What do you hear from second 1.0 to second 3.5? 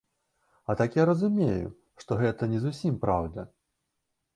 я разумею, што гэта не зусім праўда.